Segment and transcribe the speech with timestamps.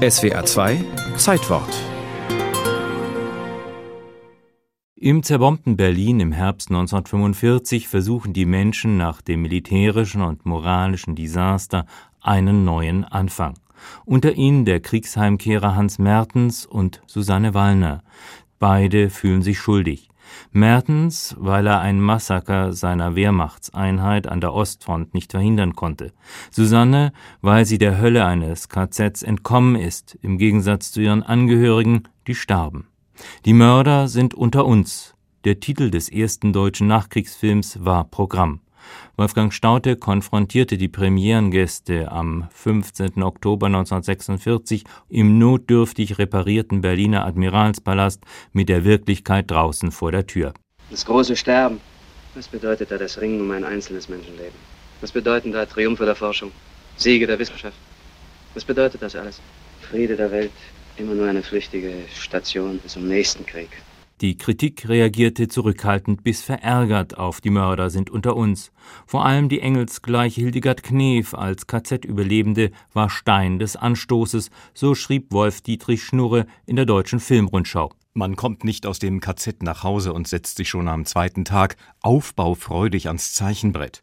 [0.00, 0.82] SWA 2
[1.18, 1.68] Zeitwort
[4.94, 11.84] Im zerbombten Berlin im Herbst 1945 versuchen die Menschen nach dem militärischen und moralischen Desaster
[12.22, 13.58] einen neuen Anfang.
[14.06, 18.02] Unter ihnen der Kriegsheimkehrer Hans Mertens und Susanne Wallner.
[18.58, 20.09] Beide fühlen sich schuldig.
[20.52, 26.12] Mertens, weil er ein Massaker seiner Wehrmachtseinheit an der Ostfront nicht verhindern konnte.
[26.50, 32.34] Susanne, weil sie der Hölle eines KZs entkommen ist, im Gegensatz zu ihren Angehörigen, die
[32.34, 32.86] starben.
[33.44, 35.14] Die Mörder sind unter uns.
[35.44, 38.60] Der Titel des ersten deutschen Nachkriegsfilms war Programm.
[39.16, 43.22] Wolfgang Staudte konfrontierte die Premierengäste am 15.
[43.22, 48.22] Oktober 1946 im notdürftig reparierten Berliner Admiralspalast
[48.52, 50.54] mit der Wirklichkeit draußen vor der Tür.
[50.90, 51.80] Das große Sterben.
[52.34, 54.54] Was bedeutet da das Ringen um ein einzelnes Menschenleben?
[55.00, 56.52] Was bedeuten da Triumphe der Forschung,
[56.96, 57.76] Siege der Wissenschaft?
[58.54, 59.40] Was bedeutet das alles?
[59.80, 60.52] Friede der Welt,
[60.96, 63.70] immer nur eine flüchtige Station bis zum nächsten Krieg.
[64.20, 68.70] Die Kritik reagierte zurückhaltend bis verärgert auf die Mörder sind unter uns.
[69.06, 75.62] Vor allem die engelsgleiche Hildegard Knef als KZ-Überlebende war Stein des Anstoßes, so schrieb Wolf
[75.62, 77.92] Dietrich Schnurre in der deutschen Filmrundschau.
[78.12, 81.76] Man kommt nicht aus dem KZ nach Hause und setzt sich schon am zweiten Tag
[82.02, 84.02] aufbaufreudig ans Zeichenbrett.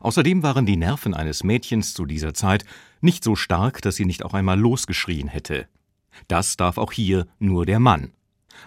[0.00, 2.66] Außerdem waren die Nerven eines Mädchens zu dieser Zeit
[3.00, 5.68] nicht so stark, dass sie nicht auch einmal losgeschrien hätte.
[6.28, 8.12] Das darf auch hier nur der Mann.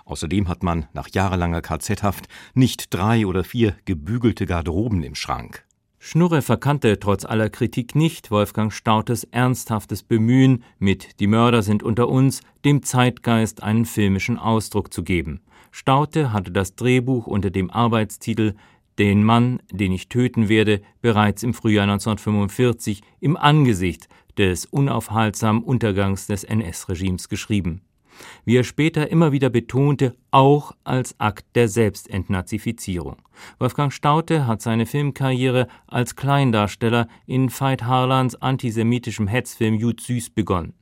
[0.06, 5.68] Außerdem hat man nach jahrelanger KZ-Haft nicht drei oder vier gebügelte Garderoben im Schrank.
[6.00, 12.08] Schnurre verkannte trotz aller Kritik nicht Wolfgang Stautes ernsthaftes Bemühen, mit Die Mörder sind unter
[12.08, 15.42] uns dem Zeitgeist einen filmischen Ausdruck zu geben.
[15.72, 18.54] Staute hatte das Drehbuch unter dem Arbeitstitel
[19.00, 24.08] Den Mann, den ich töten werde, bereits im Frühjahr 1945 im Angesicht
[24.38, 27.82] des unaufhaltsamen Untergangs des NS-Regimes geschrieben
[28.46, 33.18] wie er später immer wieder betonte, auch als Akt der Selbstentnazifizierung.
[33.60, 40.74] Wolfgang Staute hat seine Filmkarriere als Kleindarsteller in Veit Harlans antisemitischem Hetzfilm Jud Süß begonnen.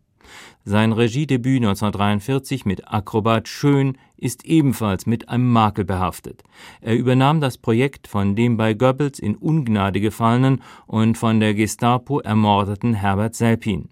[0.63, 6.43] Sein Regiedebüt 1943 mit Akrobat Schön ist ebenfalls mit einem Makel behaftet.
[6.81, 12.19] Er übernahm das Projekt von dem bei Goebbels in Ungnade gefallenen und von der Gestapo
[12.19, 13.89] ermordeten Herbert Selpin.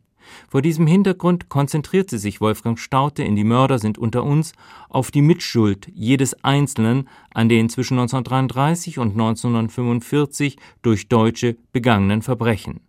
[0.50, 4.54] Vor diesem Hintergrund konzentrierte sich Wolfgang Staute in Die Mörder sind unter uns
[4.90, 12.82] auf die Mitschuld jedes Einzelnen an den zwischen 1933 und 1945 durch Deutsche begangenen Verbrechen.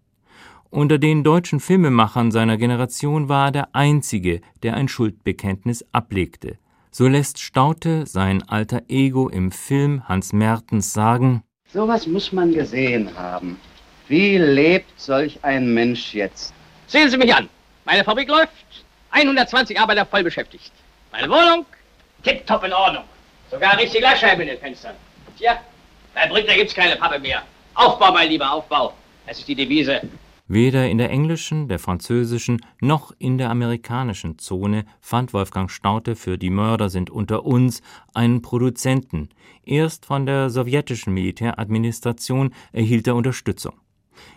[0.70, 6.58] Unter den deutschen Filmemachern seiner Generation war er der einzige, der ein Schuldbekenntnis ablegte.
[6.90, 13.16] So lässt Staute sein alter Ego im Film Hans Mertens sagen: Sowas muss man gesehen
[13.16, 13.56] haben.
[14.08, 16.52] Wie lebt solch ein Mensch jetzt?
[16.86, 17.48] Sehen Sie mich an.
[17.84, 18.52] Meine Fabrik läuft.
[19.10, 20.72] 120 Arbeiter voll beschäftigt.
[21.12, 21.66] Meine Wohnung
[22.22, 23.04] tipptopp in Ordnung.
[23.50, 24.94] Sogar richtig Glasscheiben in den Fenstern.
[25.38, 25.60] Tja,
[26.14, 27.42] bei Brückner gibt's keine Pappe mehr.
[27.74, 28.94] Aufbau, mein lieber Aufbau.
[29.26, 30.00] Das ist die Devise.
[30.46, 36.36] Weder in der englischen, der französischen noch in der amerikanischen Zone fand Wolfgang Staute für
[36.36, 37.80] Die Mörder sind unter uns
[38.12, 39.30] einen Produzenten.
[39.64, 43.74] Erst von der sowjetischen Militäradministration erhielt er Unterstützung.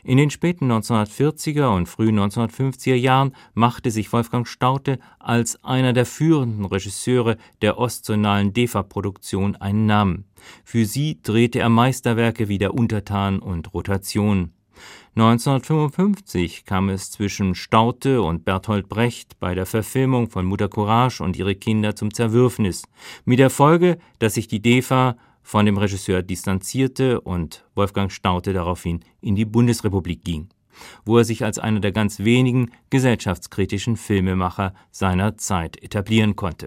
[0.04, 6.06] In den späten 1940er und frühen 1950er Jahren machte sich Wolfgang Staute als einer der
[6.06, 10.26] führenden Regisseure der ostzonalen DEFA-Produktion einen Namen.
[10.64, 14.52] Für sie drehte er Meisterwerke wie Der Untertan und Rotation.
[15.16, 21.36] 1955 kam es zwischen Staute und Bertolt Brecht bei der Verfilmung von Mutter Courage und
[21.36, 22.84] ihre Kinder zum Zerwürfnis,
[23.26, 25.18] mit der Folge, dass sich die DEFA
[25.48, 30.50] von dem Regisseur distanzierte und Wolfgang Staute daraufhin in die Bundesrepublik ging,
[31.06, 36.66] wo er sich als einer der ganz wenigen gesellschaftskritischen Filmemacher seiner Zeit etablieren konnte